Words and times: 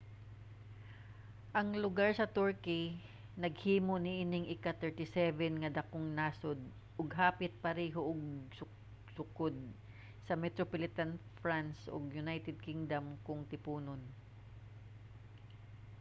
ang 1.59 1.69
lugar 1.85 2.09
sa 2.15 2.31
turkey 2.37 2.83
naghimo 3.43 3.93
niining 4.05 4.45
ika-37 4.55 5.17
nga 5.61 5.73
dakong 5.77 6.07
nasod 6.19 6.59
ug 6.99 7.09
hapit 7.19 7.51
pareho 7.67 7.99
og 8.11 8.21
sukod 9.17 9.55
sa 10.25 10.33
metropolitan 10.43 11.11
france 11.41 11.79
ug 11.95 12.03
united 12.23 12.55
kingdom 12.67 13.05
kon 13.25 13.39
tiponon 13.51 14.01